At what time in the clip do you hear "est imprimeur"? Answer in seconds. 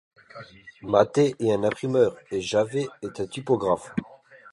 1.37-2.17